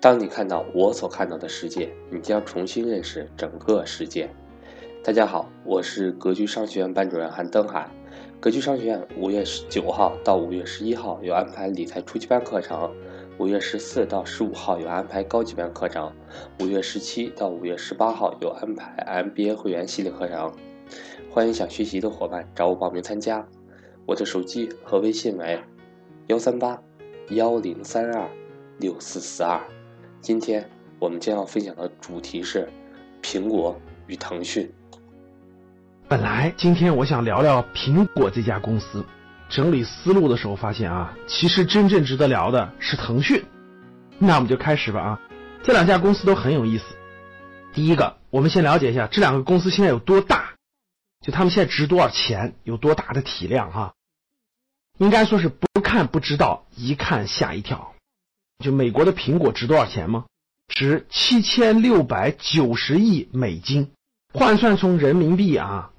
[0.00, 4.30] 当你看到我所看到的世界，你将重新认识整个世界。
[5.04, 7.86] 大家好，我是格局商学院班主任韩登海。
[8.40, 12.90] 格局商学院五月十九号到五月十一号有安排理财初级班课程，
[13.38, 16.10] 五月十四到十五号有安排高级班课程，
[16.60, 20.50] 五月十七到五月十八号有安排 MBA 会员系列课程。
[21.30, 23.46] 欢迎想学习的伙伴找我报名参加。
[24.06, 25.60] 我的手机和微信为
[26.28, 26.82] 幺三八
[27.28, 28.26] 幺零三二
[28.78, 29.60] 六四四二。
[30.20, 30.68] 今天
[30.98, 32.70] 我们将要分享的主题是
[33.22, 34.70] 苹果与腾讯。
[36.08, 39.02] 本来今天我想聊聊苹果这家公司，
[39.48, 43.42] 整理思路的时候发现啊，其实真正值得聊的是腾讯。
[44.18, 45.20] 那我们就开始吧啊，
[45.62, 46.84] 这两家公司都很有意思。
[47.72, 50.50] 第一个，我们先了解一下这两个公司现在有多大，
[51.24, 53.94] 就他们现在值多少钱，有多大的体量哈。
[54.98, 57.89] 应该说是不看不知道，一看吓一跳。
[58.60, 60.26] 就美国的苹果值多少钱吗？
[60.68, 63.90] 值七千六百九十亿美金，
[64.32, 65.90] 换算成人民币啊，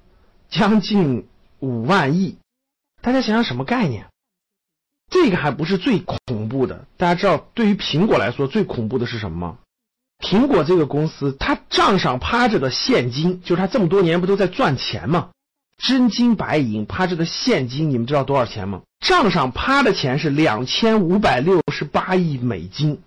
[0.48, 1.26] 将近
[1.58, 2.38] 五万亿。
[3.02, 4.06] 大家想想什么概念？
[5.10, 6.86] 这个还不是最恐怖的。
[6.96, 9.58] 大家知道，对于苹果来说，最恐怖的是什么吗？
[10.18, 15.30] 苹果这个公司，它账上趴着的现金，就是它这么多年不都在赚钱吗？
[15.76, 18.82] 真金白银趴着的现金，你们知道多少钱吗？
[19.02, 23.00] 账上趴的钱是两千五百六十八亿美金，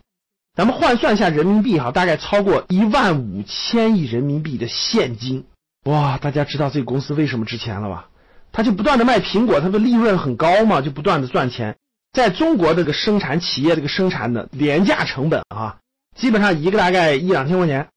[0.54, 5.46] 咱们换算一下人民币哈，大概超过一万五千亿人民币的现金。
[5.86, 8.10] 哇，大家知道这个公司为什么值钱了吧？
[8.52, 11.78] 它就不断的卖苹果，它的利润很高嘛，就不断的赚钱。
[12.12, 15.78] 在中国这个生产企业这个生产的廉价成本啊，
[16.18, 17.88] 基本上一个大概一两千块钱，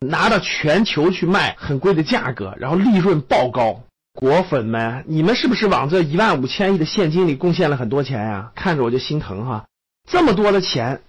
[0.00, 3.82] 拿到全球去卖很贵的价格，然后利润爆高。
[4.16, 8.50] 果粉们，你们是不是往这一万五千亿的现金里贡献了很多钱呀？
[8.54, 9.66] 看着我就心疼哈，
[10.10, 11.02] 这么多的钱，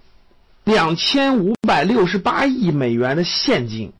[0.62, 3.94] 两千五百六十八亿美元的现金。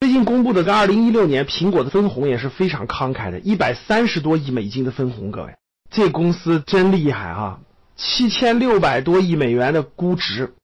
[0.00, 5.30] 最近公布的跟二零一六年苹果的分红也是非常慷慨的，一百三十多亿美金的分红。
[5.30, 5.54] 各位，
[5.90, 7.60] 这公司真厉害啊！
[7.94, 10.54] 七千六百多亿美元的估值，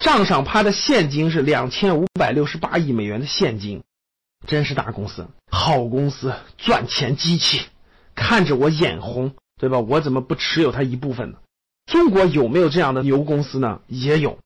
[0.00, 3.82] 账上趴的现金是两千五百六十八亿美元的现金。
[4.46, 7.66] 真是大公司，好公司，赚钱机器，
[8.14, 9.78] 看着我眼红，对吧？
[9.80, 11.38] 我怎么不持有它一部分呢？
[11.86, 13.80] 中国有没有这样的牛公司呢？
[13.86, 14.38] 也有。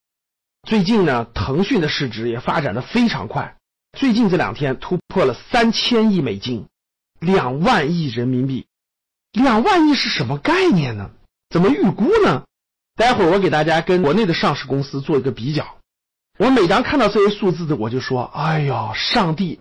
[0.66, 3.56] 最近呢，腾讯的市值也发展的非常快，
[3.99, 6.66] 最近这两天突破了三千亿美金，
[7.21, 8.66] 两万亿人民币。
[9.32, 11.11] 两万亿是什么概念呢？
[11.50, 12.44] 怎么预估呢？
[12.97, 15.76] 待会儿我给大家跟国内的上市公司做一个比较。
[16.38, 19.61] 我每当看到这些数字的，我就说：哎呀，上帝！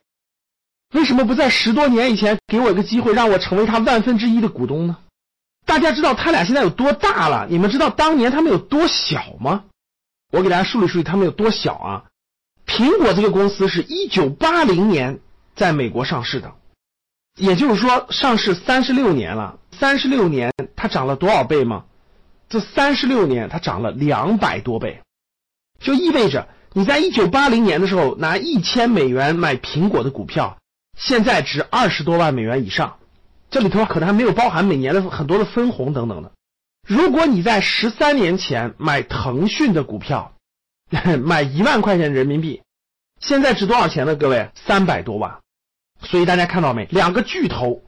[0.94, 4.98] 为什么不在十多年以前给我一个机会，让我成为他万分之一的股东呢？
[5.66, 7.48] 大家知道他俩现在有多大了？
[7.50, 9.64] 你们知道当年他们有多小吗？
[10.32, 12.04] 我给大家梳理梳理他们有多小啊！
[12.66, 15.20] 苹果这个公司是一九八零年
[15.56, 16.54] 在美国上市的，
[17.38, 19.60] 也就是说上市三十六年了。
[19.72, 21.86] 三十六年它涨了多少倍吗？
[22.50, 25.02] 这三十六年它涨了两百多倍，
[25.80, 30.58] 就意味着你在一九八零年的时候拿一千美元买苹果的股票。
[30.98, 32.98] 现在值二十多万美元以上，
[33.50, 36.32] 这里头可能还没有包含每年的很多的分红等等的。
[36.88, 40.34] 如果你在十三年前买腾讯的股票，
[41.24, 42.62] 买一万块钱人民币，
[43.20, 44.16] 现在值多少钱呢？
[44.16, 45.40] 各位，三百多万。
[46.02, 46.86] 所以大家看到没？
[46.92, 47.82] 两个巨头，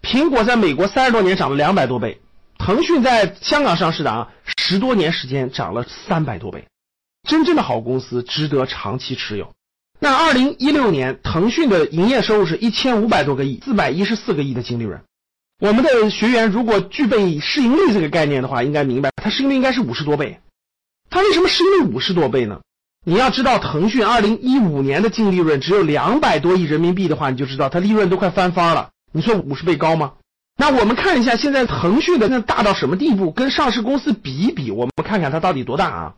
[0.00, 2.20] 苹果在美国三十多年涨了两百多倍，
[2.58, 6.66] 腾讯在香港上市的啊，十多年时间涨了三百多倍。
[7.28, 9.52] 真正的好公司值得长期持有。
[10.04, 15.00] 那二零一六年，腾讯的营业收入是一千五百多个亿，四百一十四个亿的净利润。
[15.60, 20.40] 我们的学员如果具备市盈率这个概念的话，应该明白，它市盈率应该是五十多倍。
[21.08, 22.62] 它为什么市盈率五十多倍呢？
[23.06, 28.90] 你要知道，腾讯二零一五年的净利润只有两百多亿人民币的话，你就知道它利润都快翻番了。
[29.12, 30.14] 你说五十倍高吗？
[30.56, 33.30] 那我们看一下现在腾讯的那大到什么地步？
[33.30, 36.14] 跟上市公司比一比，我们看看它到底多大啊？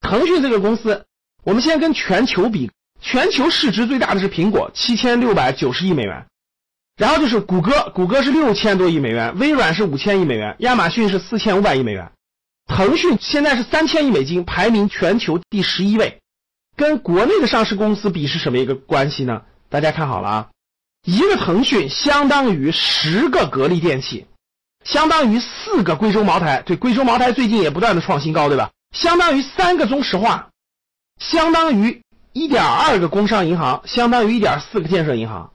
[0.00, 1.06] 腾讯这个公司，
[1.42, 2.70] 我们先跟全球比。
[3.00, 6.26] 全球市值最大的是苹果，七千六百九十亿美元，
[6.96, 12.10] 然后就是谷歌，谷歌是六千多亿美元，微软是五千亿美元，亚马逊是四千五百亿美元，
[12.66, 16.20] 腾讯现在是三千亿美金，排名全球第十一位，
[16.76, 19.42] 跟国内的上市公司比是什么一个关系呢？
[19.68, 20.48] 大家看好了啊，
[21.04, 24.26] 一个腾讯相当于十个格力电器，
[24.84, 28.70] 相当于四个贵州茅台，对，贵州茅台最近也不断的创新高，对吧？
[28.92, 30.48] 相当于三个中石化，
[31.20, 32.02] 相当于。
[32.36, 35.54] 一点二个工商银行相当于一点四个建设银行，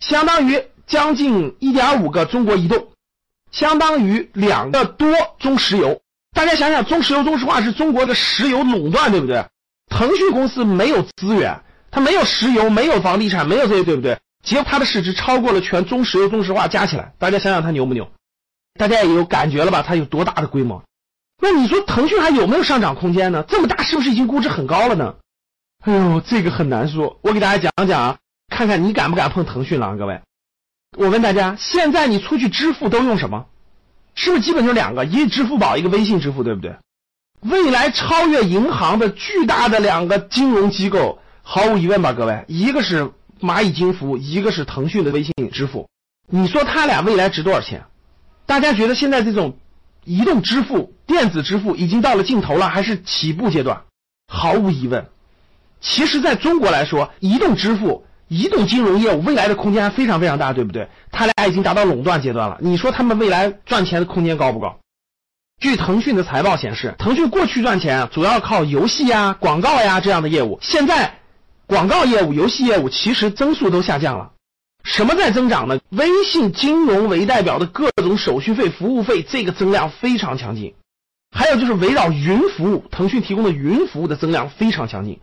[0.00, 2.88] 相当于将近一点五个中国移动，
[3.50, 6.00] 相当于两个多中石油。
[6.34, 9.44] 大家想想，中石油、中石化是中国的石油垄断，对不对？
[9.90, 14.18] 腾讯公司没有资源，它没有石油，没有房地产，没有这些，对不对？
[14.42, 18.08] 结果它的市值超过了全中石油、中石化加起来，大家想想它牛不牛？
[18.78, 19.84] 大家也有感觉了吧？
[19.86, 20.82] 它有多大的规模？
[21.42, 23.44] 那你说腾讯还有没有上涨空间呢？
[23.46, 25.16] 这么大，是不是已经估值很高了呢？
[25.82, 27.18] 哎呦，这个很难说。
[27.22, 28.18] 我给大家讲讲啊，
[28.48, 30.20] 看看你敢不敢碰腾讯了，各位。
[30.96, 33.46] 我问大家，现在你出去支付都用什么？
[34.14, 35.04] 是不是基本就两个？
[35.04, 36.76] 一支付宝，一个微信支付，对不对？
[37.40, 45.88] 未来超越银行的巨大的两个金融机构，毫无疑问吧，各位，一个是蚂蚁金服，一个是腾讯的微信支付。
[46.28, 47.84] 你说他俩未来值多少钱？
[48.46, 49.58] 大家觉得现在这种
[50.04, 53.82] 移动支付、电子支付已经到了尽头了，还是起步阶段？
[54.28, 55.08] 毫无疑问，
[55.82, 60.88] 其实在中国来说，移动支付、移动金融业务未来的空间还非常非常大，对不对？
[61.10, 62.56] 他俩已经达到垄断阶段了。
[62.60, 64.78] 你说他们未来赚钱的空间高不高？
[65.60, 71.18] 据腾讯的财报显示，腾讯过去赚钱主要靠游戏呀、广告呀这样的业务，现在
[71.66, 74.32] 广告业务、游戏业务其实增速都下降了。
[74.84, 75.78] 什么在增长呢？
[75.90, 80.74] 微信金融为代表的各种手续费、服务费，这个增量非常强劲。
[81.30, 85.20] 还有就是围绕云服务，腾讯提供的云服务的增量非常强劲。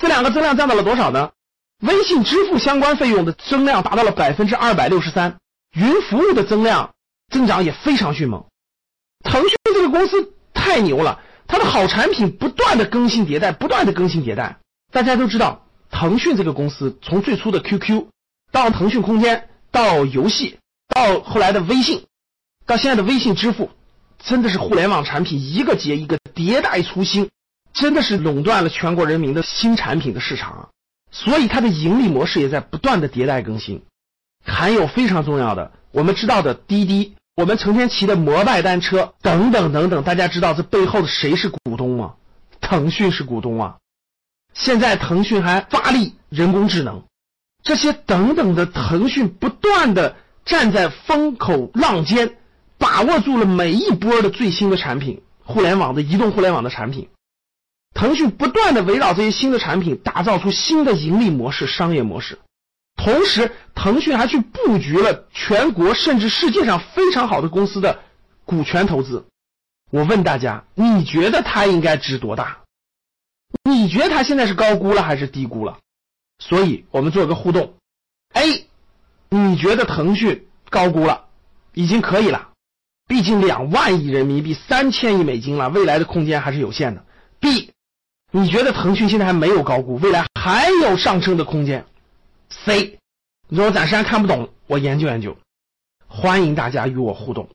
[0.00, 1.30] 这两个增量占到了多少呢？
[1.82, 5.36] 微信支付相关费用的增量达到了百分之二百六十三，
[5.74, 6.94] 云服务的增量
[7.30, 8.46] 增长也非常迅猛。
[9.22, 14.56] 腾讯这个公司太牛了，它的好产品不断的更新迭代，不断的更新迭代。
[14.90, 18.06] 大家都知道，腾讯这个公司从最初的 QQ。
[18.50, 20.58] 到腾讯空间，到游戏，
[20.88, 22.06] 到后来的微信，
[22.66, 23.70] 到现在的微信支付，
[24.18, 27.28] 真的是互联网产品一个接一个迭代出新，
[27.72, 30.68] 真的是垄断了全国人民的新产品的市场啊！
[31.10, 33.82] 所以它的盈利模式也在不断的迭代更新。
[34.44, 42.14] 还有非常重要的，我们知道的滴滴，我们成天骑的摩拜单车等等等等，大家知道这背后的谁是股东吗？
[42.60, 43.76] 腾讯是股东啊！
[44.54, 47.04] 现在腾讯还发力人工智能。
[47.62, 52.36] 这些等等的，腾讯不断的站在风口浪尖，
[52.78, 57.08] 把握住了每一波的最新的产品，互联网的移动互联网的产品。
[57.94, 62.38] 腾讯不断的围绕这些新的产品，打造出新的盈利模式、商业模式。
[62.96, 68.00] 同时，腾讯还去布局了全国甚至世界上非常好的公司的
[68.44, 69.26] 股权投资。
[69.90, 72.58] 我问大家，你觉得它应该值多大？
[73.64, 75.78] 你觉得它现在是高估了还是低估了？
[76.38, 77.74] 所以我们做个互动
[78.34, 78.66] ，A，
[79.28, 81.24] 你觉得腾讯高估了，
[81.74, 82.50] 已经可以了，
[83.08, 87.04] 毕竟两万亿人民币、三千亿美金了，未来的空间还是有限的。
[87.40, 87.72] B，
[88.32, 91.84] 你觉得腾讯现在还没有高估，未来还有上升的空间。
[92.48, 92.96] C，
[93.48, 95.36] 你说我暂时还看不懂，我研究研究。
[96.06, 97.48] 欢迎大家与我互动。